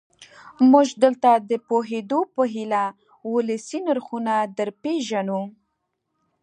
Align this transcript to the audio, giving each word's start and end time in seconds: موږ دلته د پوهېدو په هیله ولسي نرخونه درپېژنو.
موږ 0.71 0.87
دلته 1.03 1.29
د 1.49 1.51
پوهېدو 1.67 2.19
په 2.35 2.43
هیله 2.53 2.83
ولسي 3.33 3.79
نرخونه 3.87 4.33
درپېژنو. 4.57 5.41